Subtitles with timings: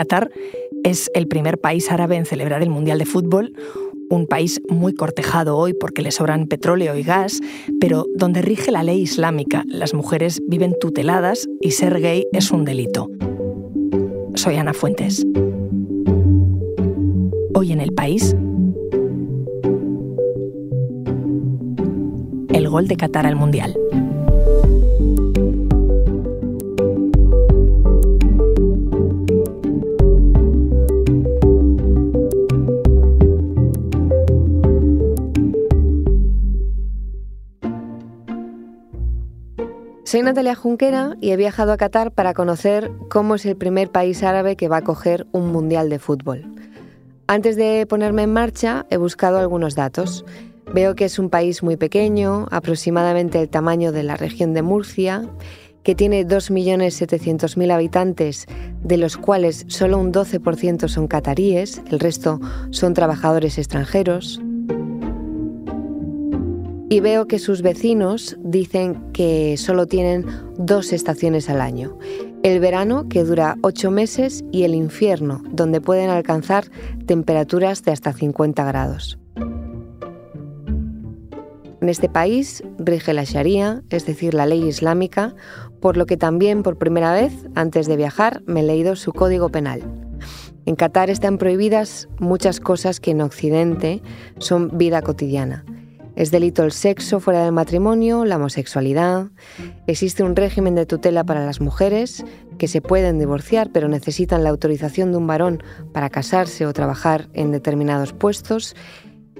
[0.00, 0.30] Qatar
[0.82, 3.52] es el primer país árabe en celebrar el Mundial de Fútbol,
[4.08, 7.38] un país muy cortejado hoy porque le sobran petróleo y gas,
[7.82, 9.62] pero donde rige la ley islámica.
[9.66, 13.10] Las mujeres viven tuteladas y ser gay es un delito.
[14.36, 15.22] Soy Ana Fuentes.
[17.52, 18.34] Hoy en el país,
[22.54, 23.76] el gol de Qatar al Mundial.
[40.10, 44.24] Soy Natalia Junquera y he viajado a Qatar para conocer cómo es el primer país
[44.24, 46.52] árabe que va a coger un mundial de fútbol.
[47.28, 50.24] Antes de ponerme en marcha he buscado algunos datos.
[50.74, 55.28] Veo que es un país muy pequeño, aproximadamente el tamaño de la región de Murcia,
[55.84, 58.48] que tiene 2.700.000 habitantes,
[58.82, 64.40] de los cuales solo un 12% son cataríes, el resto son trabajadores extranjeros
[66.90, 70.26] y veo que sus vecinos dicen que solo tienen
[70.58, 71.96] dos estaciones al año.
[72.42, 76.64] El verano, que dura ocho meses, y el infierno, donde pueden alcanzar
[77.06, 79.20] temperaturas de hasta 50 grados.
[81.80, 85.36] En este país rige la Sharia, es decir, la ley islámica,
[85.80, 89.48] por lo que también por primera vez, antes de viajar, me he leído su código
[89.48, 89.82] penal.
[90.66, 94.02] En Qatar están prohibidas muchas cosas que en Occidente
[94.38, 95.64] son vida cotidiana.
[96.16, 99.28] Es delito el sexo fuera del matrimonio, la homosexualidad.
[99.86, 102.24] Existe un régimen de tutela para las mujeres
[102.58, 107.28] que se pueden divorciar pero necesitan la autorización de un varón para casarse o trabajar
[107.34, 108.74] en determinados puestos.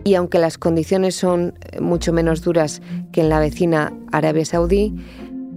[0.05, 2.81] Y aunque las condiciones son eh, mucho menos duras
[3.13, 4.95] que en la vecina Arabia Saudí,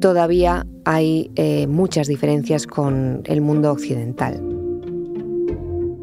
[0.01, 4.52] todavía hay eh, muchas diferencias con el mundo occidental.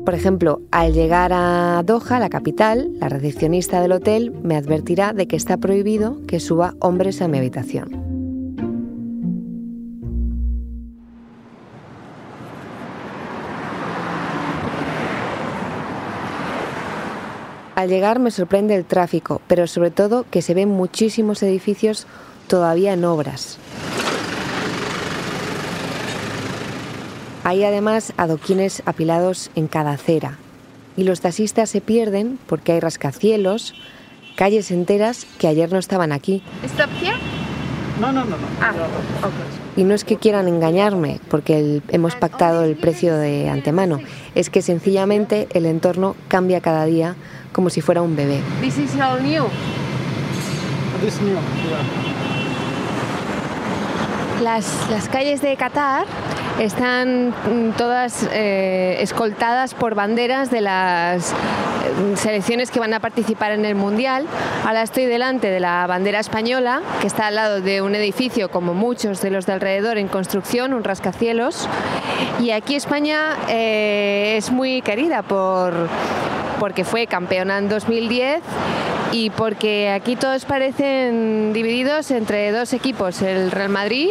[0.05, 5.29] Por ejemplo, al llegar a Doha, la capital, la recepcionista del hotel me advertirá de
[5.29, 8.11] que está prohibido que suba hombres a mi habitación.
[17.75, 22.07] Al llegar me sorprende el tráfico, pero sobre todo que se ven muchísimos edificios
[22.47, 23.59] todavía en obras.
[27.45, 30.39] Hay además adoquines apilados en cada acera
[30.97, 33.75] y los taxistas se pierden porque hay rascacielos,
[34.37, 36.43] calles enteras que ayer no estaban aquí.
[36.65, 37.17] ¿Stop here?
[38.01, 38.47] No, no, no, no.
[38.61, 38.73] Ah,
[39.77, 44.01] Y no es que quieran engañarme, porque hemos pactado el precio de antemano,
[44.35, 47.17] es que sencillamente el entorno cambia cada día
[47.53, 48.41] como si fuera un bebé.
[48.63, 49.45] This is all new.
[51.03, 51.41] This new, yeah.
[54.43, 56.07] Las, las calles de Qatar
[56.61, 61.35] están mm, todas eh, escoltadas por banderas de las eh,
[62.17, 64.27] selecciones que van a participar en el Mundial.
[64.67, 68.75] Ahora estoy delante de la bandera española, que está al lado de un edificio como
[68.75, 71.67] muchos de los de alrededor en construcción, un rascacielos.
[72.41, 75.73] Y aquí España eh, es muy querida por,
[76.59, 78.43] porque fue campeona en 2010
[79.13, 84.11] y porque aquí todos parecen divididos entre dos equipos, el Real Madrid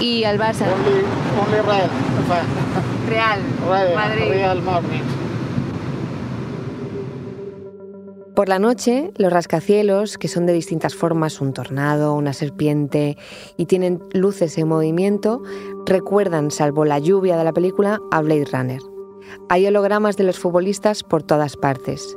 [0.00, 0.66] y el Barça.
[0.72, 1.04] Only,
[1.40, 1.90] only Real.
[3.08, 4.28] Real, Real, Madrid.
[4.28, 5.02] Real Madrid.
[8.34, 13.16] Por la noche, los rascacielos, que son de distintas formas, un tornado, una serpiente,
[13.56, 15.42] y tienen luces en movimiento,
[15.86, 18.82] recuerdan, salvo la lluvia de la película, a Blade Runner.
[19.48, 22.16] Hay hologramas de los futbolistas por todas partes.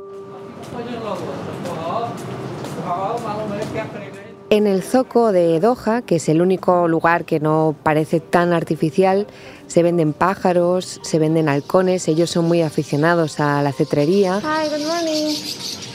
[4.52, 9.28] En el zoco de Doha, que es el único lugar que no parece tan artificial,
[9.68, 14.40] se venden pájaros, se venden halcones, ellos son muy aficionados a la cetrería.
[14.42, 15.36] Hi, good morning.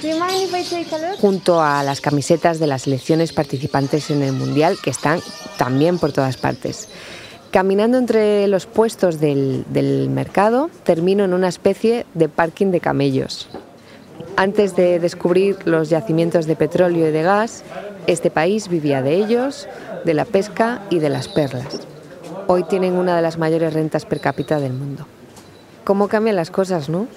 [0.02, 1.20] Do you mind if I take a look?
[1.20, 5.20] junto a las camisetas de las selecciones participantes en el Mundial, que están
[5.58, 6.88] también por todas partes.
[7.52, 13.50] Caminando entre los puestos del, del mercado, termino en una especie de parking de camellos.
[14.38, 17.64] Antes de descubrir los yacimientos de petróleo y de gas,
[18.06, 19.68] este país vivía de ellos,
[20.04, 21.88] de la pesca y de las perlas.
[22.48, 25.08] Hoy tienen una de las mayores rentas per cápita del mundo.
[25.86, 27.08] ¿Cómo cambian las cosas, no?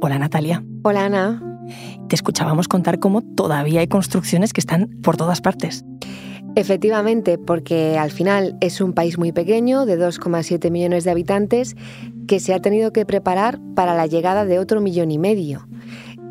[0.00, 0.62] Hola Natalia.
[0.82, 1.42] Hola Ana.
[2.08, 5.84] Te escuchábamos contar cómo todavía hay construcciones que están por todas partes.
[6.54, 11.76] Efectivamente, porque al final es un país muy pequeño, de 2,7 millones de habitantes,
[12.26, 15.66] que se ha tenido que preparar para la llegada de otro millón y medio.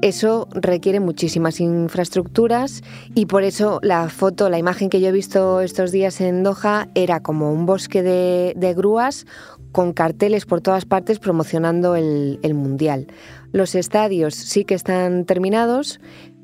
[0.01, 2.81] Eso requiere muchísimas infraestructuras
[3.15, 6.87] y por eso la foto, la imagen que yo he visto estos días en Doha
[6.95, 9.25] era como un bosque de, grúas
[9.71, 13.07] con carteles por todas partes promocionando el, el Mundial.
[13.51, 15.99] Los estadios sí que están terminados,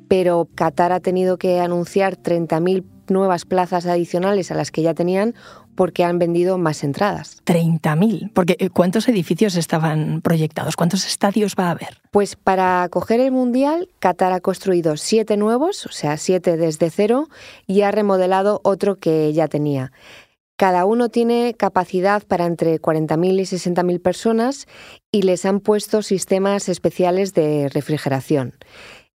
[0.08, 5.36] pero Qatar ha tenido que anunciar 30.000 nuevas plazas adicionales a las que ya tenían
[5.75, 7.42] porque han vendido más entradas.
[7.45, 10.75] 30.000, porque eh, ¿cuántos edificios estaban proyectados?
[10.75, 12.01] ¿Cuántos estadios va a haber?
[12.12, 17.30] Pues para acoger el Mundial, Qatar ha construido siete nuevos, o sea, siete desde cero,
[17.68, 19.92] y ha remodelado otro que ya tenía.
[20.57, 24.68] Cada uno tiene capacidad para entre 40.000 y 60.000 personas
[25.12, 28.56] y les han puesto sistemas especiales de refrigeración.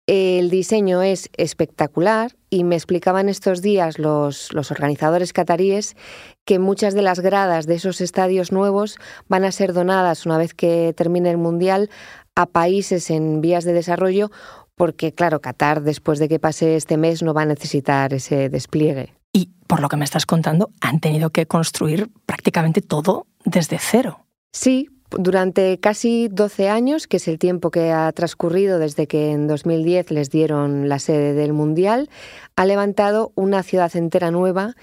[0.08, 5.98] El diseño es espectacular y me explicaban estos días los, organizadores cataríes
[6.46, 8.96] que muchas de las gradas de esos estadios nuevos
[9.28, 11.90] van a ser donadas una vez que termine el Mundial
[12.36, 14.32] a países en vías de desarrollo
[14.76, 19.14] porque, claro, Qatar después de que pase este mes no va a necesitar ese despliegue.
[19.34, 24.26] Y por lo que me estás contando, han tenido que construir prácticamente todo desde cero.
[24.54, 29.48] Sí, durante casi 12 años, que es el tiempo que ha transcurrido desde que en
[29.48, 32.10] 2010 les dieron la sede del Mundial,
[32.56, 34.76] ha levantado una ciudad entera nueva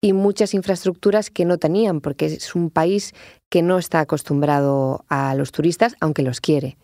[0.00, 3.14] y muchas infraestructuras que no tenían, porque es un país
[3.48, 6.76] que no está acostumbrado a los turistas, aunque los quiere.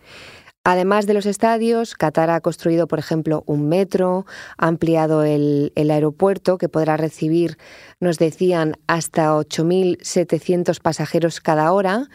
[0.70, 4.26] Además de los estadios, Qatar ha construido, por ejemplo, un metro,
[4.58, 7.56] ha ampliado el, aeropuerto que podrá recibir,
[8.00, 12.10] nos decían, hasta 8.700 pasajeros cada hora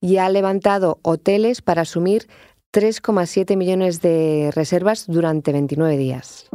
[0.00, 2.28] y ha levantado hoteles para asumir
[2.72, 6.48] 3,7 millones de reservas durante 29 días.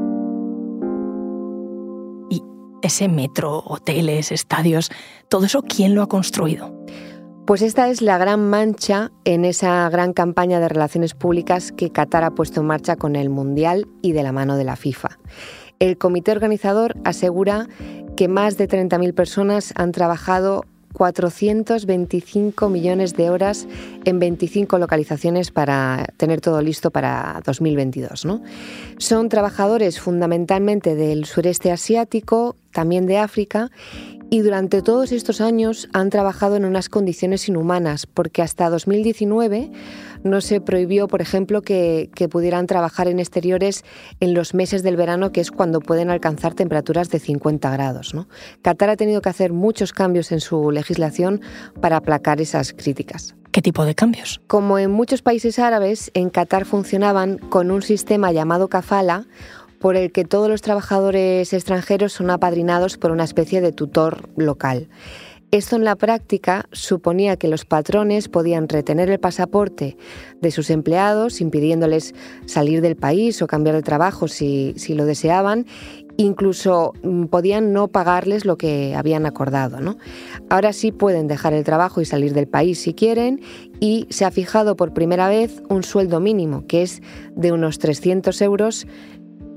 [2.32, 2.42] ¿Y
[2.82, 4.90] ese metro, hoteles, estadios,
[5.30, 6.74] todo eso quién lo ha construido?
[7.46, 12.24] Pues esta es la gran mancha en esa gran campaña de relaciones públicas que Qatar
[12.24, 15.20] ha puesto en marcha con el Mundial y de la mano de la FIFA.
[15.80, 17.68] El comité organizador asegura
[18.16, 20.64] que más de 30.000 personas han trabajado
[20.94, 23.68] 425 millones de horas
[24.06, 28.24] en 25 localizaciones para tener todo listo para 2022.
[28.24, 28.42] ¿no?
[29.00, 33.70] Son trabajadores fundamentalmente del sureste asiático, también de África,
[34.34, 39.72] y durante todos estos años han trabajado en unas condiciones inhumanas, porque hasta 2019
[40.24, 43.86] no se prohibió, por ejemplo, que, pudieran trabajar en exteriores
[44.20, 48.16] en los meses del verano, que es cuando pueden alcanzar temperaturas de 50 grados.
[48.16, 48.28] ¿no?
[48.64, 51.40] Qatar ha tenido que hacer muchos cambios en su legislación
[51.80, 53.36] para aplacar esas críticas.
[53.52, 54.42] ¿Qué tipo de cambios?
[54.48, 59.28] Como en muchos países árabes, en Qatar funcionaban con un sistema llamado kafala,
[59.84, 64.88] por el que todos los trabajadores extranjeros son apadrinados por una especie de tutor local.
[65.52, 69.98] Esto en la práctica suponía que los patrones podían retener el pasaporte
[70.40, 72.16] de sus empleados, impidiéndoles
[72.46, 75.66] salir del país o cambiar de trabajo si, lo deseaban,
[76.16, 79.98] incluso mm, podían no pagarles lo que habían acordado.
[80.50, 83.42] Ahora sí pueden dejar el trabajo y salir del país si quieren
[83.82, 87.02] y se ha fijado por primera vez un sueldo mínimo, que es
[87.36, 88.88] de unos 300 euros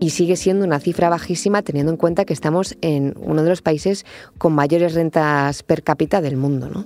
[0.00, 3.62] y sigue siendo una cifra bajísima teniendo en cuenta que estamos en uno de los
[3.62, 4.04] países
[4.38, 6.68] con mayores rentas per cápita del mundo.
[6.68, 6.84] ¿no?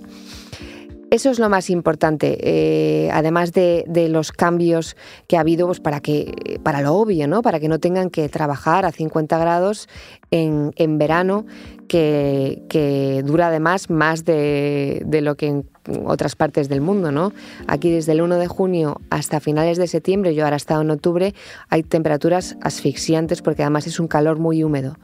[1.10, 4.96] Eso es lo más importante, eh, además de, los cambios
[5.26, 7.42] que ha habido pues, para, que, para lo obvio, ¿no?
[7.42, 9.88] para que no tengan que trabajar a 50 grados
[10.30, 11.46] en, verano,
[11.88, 15.66] que, dura además más de, de, lo que en
[16.04, 17.12] otras partes del mundo.
[17.12, 17.32] ¿no?
[17.66, 20.90] Aquí desde el 1 de junio hasta finales de septiembre, yo ahora he estado en
[20.90, 21.34] octubre,
[21.68, 24.96] hay temperaturas asfixiantes porque además es un calor muy húmedo.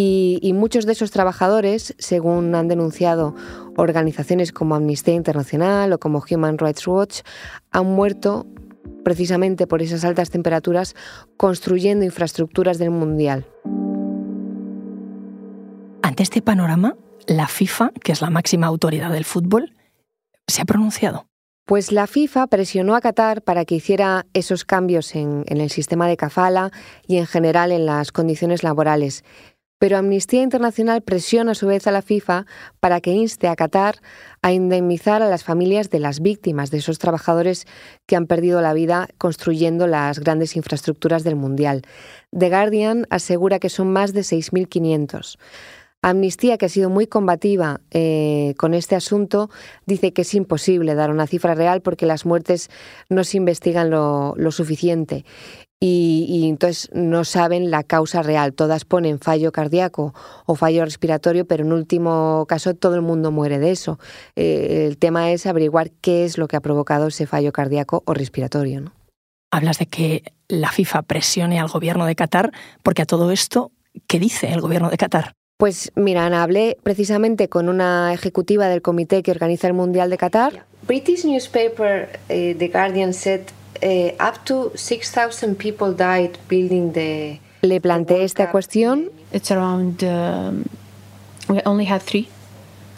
[0.00, 3.34] Y, muchos de esos trabajadores, según han denunciado
[3.76, 7.22] organizaciones como Amnistía Internacional o como Human Rights Watch,
[7.72, 8.46] han muerto
[9.02, 10.94] precisamente por esas altas temperaturas
[11.36, 13.44] construyendo infraestructuras del Mundial.
[16.02, 16.94] Ante este panorama,
[17.26, 19.72] la FIFA, que es la máxima autoridad del fútbol,
[20.48, 21.26] se ha pronunciado.
[21.68, 26.16] Pues la FIFA presionó a Qatar para que hiciera esos cambios en, el sistema de
[26.16, 26.70] kafala
[27.06, 29.22] y en general en las condiciones laborales.
[29.78, 32.46] Pero Amnistía Internacional presiona a su vez a la FIFA
[32.80, 33.96] para que inste a Qatar
[34.40, 37.66] a indemnizar a las familias de las víctimas de esos trabajadores
[38.06, 41.82] que han perdido la vida construyendo las grandes infraestructuras del Mundial.
[42.36, 45.36] The Guardian asegura que son más de 6.500.
[46.02, 49.50] Amnistía, que ha sido muy combativa eh, con este asunto,
[49.86, 52.70] dice que es imposible dar una cifra real porque las muertes
[53.08, 55.24] no se investigan lo suficiente
[55.80, 58.52] y, entonces no saben la causa real.
[58.52, 60.14] Todas ponen fallo cardíaco
[60.46, 63.98] o fallo respiratorio, pero en último caso todo el mundo muere de eso.
[64.34, 68.14] Eh, el tema es averiguar qué es lo que ha provocado ese fallo cardíaco o
[68.14, 68.80] respiratorio.
[68.80, 68.92] ¿no?
[69.52, 72.52] Hablas de que la FIFA presione al gobierno de Qatar,
[72.82, 73.70] porque a todo esto,
[74.08, 75.37] ¿qué dice el gobierno de Qatar?
[75.58, 80.16] Pues mira, Ana, hablé precisamente con una ejecutiva del comité que organiza el Mundial de
[80.16, 80.64] Qatar.
[80.86, 83.40] British newspaper uh, The Guardian said
[83.82, 89.10] uh, up to 6,000 people died building the Le planteé esta cuestión.
[89.32, 90.62] It's around um,
[91.48, 92.28] we only had three.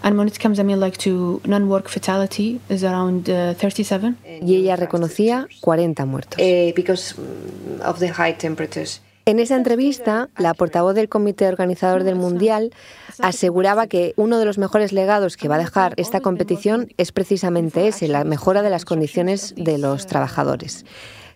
[0.02, 4.16] And when it comes, I mean, like to non-work fatality is around uh, 37.
[4.42, 6.38] Y ella reconocía 40 muertos.
[6.38, 7.14] Uh, because
[7.82, 9.00] of the high temperatures.
[9.26, 12.72] En esa entrevista, la portavoz del comité organizador del Mundial
[13.20, 17.86] aseguraba que uno de los mejores legados que va a dejar esta competición es precisamente
[17.86, 20.86] ese, la mejora de las condiciones de los trabajadores.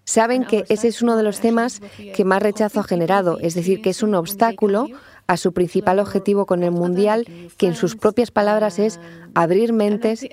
[0.05, 1.81] Saben que ese es uno de los temas
[2.14, 4.88] que más rechazo ha generado, es decir, que es un obstáculo
[5.26, 7.26] a su principal objetivo con el Mundial,
[7.57, 9.00] que en sus propias palabras es
[9.35, 10.26] abrir mentes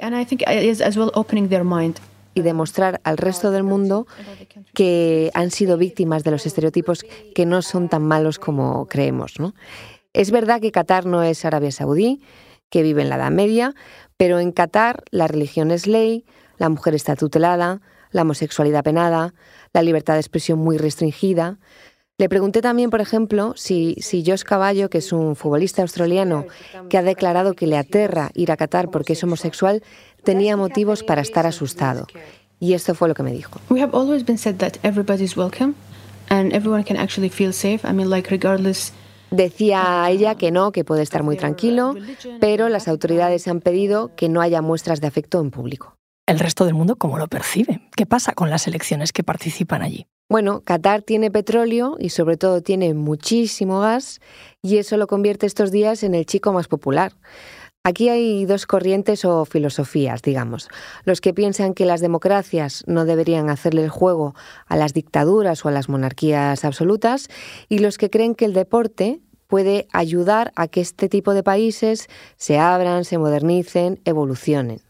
[2.33, 4.07] y demostrar al resto del mundo
[4.73, 9.39] que han sido víctimas de los estereotipos que no son tan malos como creemos.
[9.39, 9.53] ¿no?
[10.13, 12.21] Es verdad que Qatar no es Arabia Saudí,
[12.69, 13.75] que vive en la Edad Media,
[14.17, 16.25] pero en Qatar la religión es ley,
[16.57, 19.33] la mujer está tutelada, la homosexualidad penada,
[19.73, 21.59] la libertad de expresión muy restringida.
[22.17, 26.45] Le pregunté también, por ejemplo, si, si Josh Caballo, que es un futbolista australiano
[26.89, 29.81] que ha declarado que le aterra ir a Qatar porque es homosexual,
[30.23, 32.05] tenía motivos para estar asustado.
[32.61, 33.59] Y esto fue lo que me dijo.
[33.69, 35.73] We have always been said that everybody is welcome
[36.29, 37.85] and everyone can actually feel safe.
[37.85, 38.93] I mean, like regardless
[39.31, 41.95] Decía ella que no, que puede estar muy tranquilo,
[42.41, 45.95] pero las autoridades han pedido que no haya muestras de afecto en público.
[46.27, 47.81] ¿El resto del mundo cómo lo percibe?
[47.95, 50.05] ¿Qué pasa con las elecciones que participan allí?
[50.29, 54.19] Bueno, Qatar tiene petróleo y sobre todo tiene muchísimo gas
[54.61, 57.13] y eso lo convierte estos días en el chico más popular.
[57.83, 60.69] Aquí hay dos corrientes o filosofías, digamos.
[61.03, 64.35] Los que piensan que las democracias no deberían hacerle el juego
[64.67, 67.27] a las dictaduras o a las monarquías absolutas
[67.69, 72.07] y los que creen que el deporte puede ayudar a que este tipo de países
[72.37, 74.81] se abran, se modernicen, evolucionen.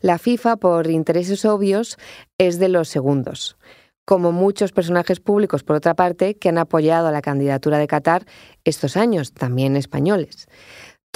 [0.00, 1.98] La FIFA, por intereses obvios,
[2.38, 3.58] es de los segundos
[4.06, 8.24] como muchos personajes públicos, por otra parte, que han apoyado a la candidatura de Qatar
[8.64, 10.46] estos años, también españoles.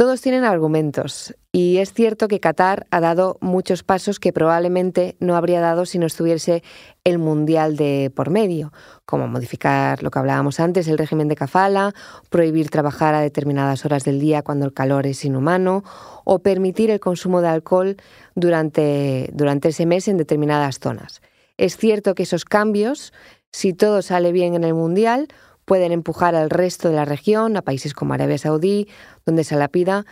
[0.00, 5.36] Todos tienen argumentos y es cierto que Qatar ha dado muchos pasos que probablemente no
[5.36, 6.62] habría dado si no estuviese
[7.04, 8.72] el Mundial de por medio,
[9.04, 11.92] como modificar lo que hablábamos antes, el régimen de kafala,
[12.30, 15.84] prohibir trabajar a determinadas horas del día cuando el calor es inhumano
[16.24, 17.98] o permitir el consumo de alcohol
[18.34, 21.20] durante, durante ese mes en determinadas zonas.
[21.58, 23.12] Es cierto que esos cambios,
[23.52, 25.28] si todo sale bien en el Mundial,
[25.70, 28.88] pueden empujar al resto de la región, a países como Arabia Saudí,
[29.24, 30.04] donde se la pida,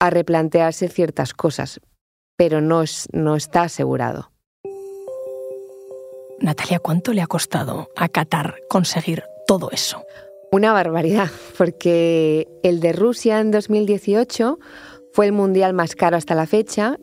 [0.00, 1.80] a replantearse ciertas cosas,
[2.36, 4.32] pero no, es, no está asegurado.
[6.40, 10.02] Natalia, ¿cuánto le ha costado a Qatar conseguir todo eso?
[10.50, 14.58] Una barbaridad, porque el de Rusia en 2018
[15.12, 16.98] fue el mundial más caro hasta la fecha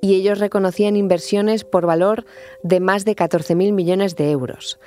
[0.00, 2.24] y ellos reconocían inversiones por valor
[2.62, 4.78] de más de 14.000 millones de euros.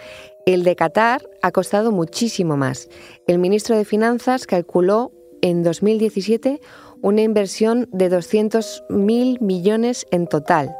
[0.45, 2.89] El de Qatar ha costado muchísimo más.
[3.27, 6.59] El ministro de Finanzas calculó en 2017
[7.01, 10.75] una inversión de 200.000 millones en total,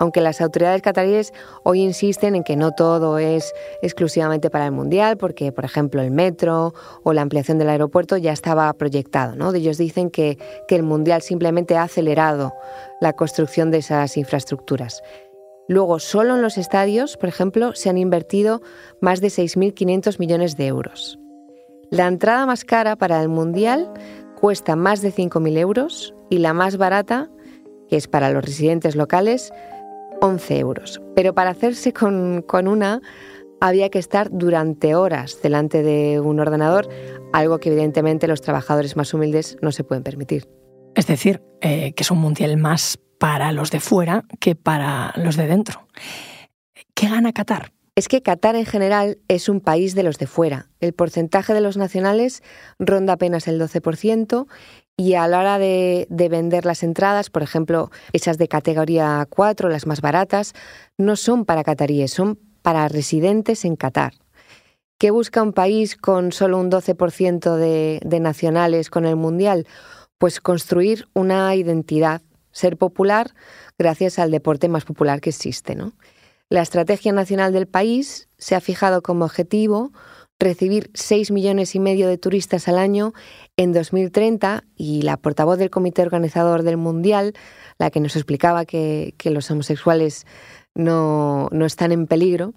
[0.00, 1.32] aunque las autoridades cataríes
[1.64, 6.10] hoy insisten en que no todo es exclusivamente para el Mundial, porque, por ejemplo, el
[6.10, 9.36] metro o la ampliación del aeropuerto ya estaba proyectado.
[9.36, 9.52] ¿no?
[9.52, 12.54] Ellos dicen que, que el Mundial simplemente ha acelerado
[13.00, 15.02] la construcción de esas infraestructuras.
[15.68, 18.60] Luego, solo en los estadios, por ejemplo, se han invertido
[19.00, 21.18] más de 6.500 millones de euros.
[21.90, 23.90] La entrada más cara para el Mundial
[24.38, 27.30] cuesta más de 5.000 euros y la más barata,
[27.88, 29.52] que es para los residentes locales,
[30.20, 31.00] 11 euros.
[31.14, 33.00] Pero para hacerse con, una
[33.60, 36.88] había que estar durante horas delante de un ordenador,
[37.32, 40.48] algo que evidentemente los trabajadores más humildes no se pueden permitir.
[40.94, 45.38] Es decir, eh, que es un mundial más para los de fuera que para los
[45.38, 45.88] de dentro.
[46.92, 47.72] ¿Qué gana Qatar?
[47.94, 50.68] Es que Qatar en general es un país de los de fuera.
[50.80, 52.42] El porcentaje de los nacionales
[52.78, 54.46] ronda apenas el 12%
[54.98, 59.70] y a la hora de, de, vender las entradas, por ejemplo, esas de categoría 4,
[59.70, 60.52] las más baratas,
[60.98, 64.12] no son para cataríes, son para residentes en Qatar.
[64.98, 69.66] ¿Qué busca un país con solo un 12% de, de nacionales con el Mundial?
[70.18, 72.20] Pues construir una identidad,
[72.54, 73.34] ser popular
[73.78, 75.76] gracias al deporte más popular que existe.
[76.48, 79.92] La estrategia nacional del país se ha fijado como objetivo
[80.38, 83.12] recibir 6 millones y medio de turistas al año
[83.56, 87.34] en 2030 y la portavoz del comité organizador del Mundial,
[87.78, 90.26] la que nos explicaba que, los homosexuales
[90.74, 92.54] no, no están en peligro,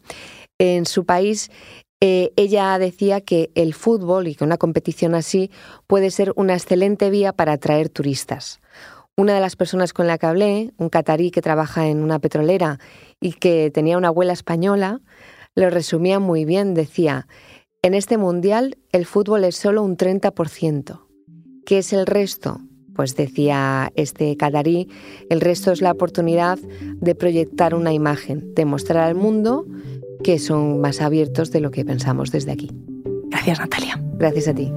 [0.60, 1.52] En su país
[2.00, 5.50] eh, ella decía que el fútbol y que una competición así
[5.88, 8.60] puede ser una excelente vía para atraer turistas.
[9.20, 12.78] Una de las personas con la que hablé, un catarí que trabaja en una petrolera
[13.20, 15.02] y que tenía una abuela española,
[15.56, 16.76] lo resumía muy bien.
[16.76, 17.28] Decía,
[17.82, 21.02] en este mundial el fútbol es solo un 30%.
[21.66, 22.60] ¿Qué es el resto?
[22.96, 24.88] Pues decía este catarí,
[25.32, 29.66] el resto es la oportunidad de proyectar una imagen, de mostrar al mundo
[30.24, 32.70] que son más abiertos de lo que pensamos desde aquí.
[33.32, 34.00] Gracias, Natalia.
[34.20, 34.72] Gracias a ti.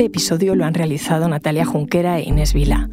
[0.00, 2.88] Este episodio lo han realizado Natalia Junquera e Inés Vila.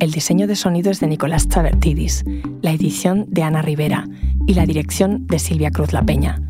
[0.00, 2.24] El diseño de sonido es de Nicolás Chavertidis,
[2.62, 4.08] la edición de Ana Rivera
[4.46, 6.40] y la dirección de Silvia Cruz La Peña.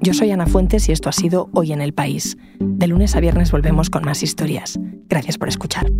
[0.00, 2.38] Yo soy Ana Fuentes y esto ha sido Hoy en el País.
[2.60, 4.78] De lunes a viernes volvemos con más historias.
[5.08, 5.90] Gracias por escuchar.